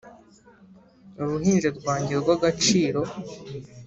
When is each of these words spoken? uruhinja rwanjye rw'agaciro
uruhinja 1.21 1.69
rwanjye 1.77 2.13
rw'agaciro 2.21 3.01